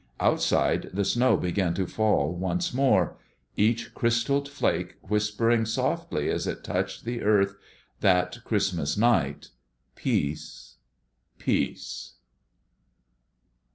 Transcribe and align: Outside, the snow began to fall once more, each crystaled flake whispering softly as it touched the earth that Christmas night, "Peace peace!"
Outside, 0.19 0.89
the 0.91 1.05
snow 1.05 1.37
began 1.37 1.75
to 1.75 1.85
fall 1.85 2.33
once 2.33 2.73
more, 2.73 3.17
each 3.55 3.93
crystaled 3.93 4.49
flake 4.49 4.95
whispering 5.03 5.63
softly 5.63 6.27
as 6.27 6.47
it 6.47 6.63
touched 6.63 7.05
the 7.05 7.21
earth 7.21 7.53
that 7.99 8.39
Christmas 8.43 8.97
night, 8.97 9.49
"Peace 9.93 10.77
peace!" 11.37 12.13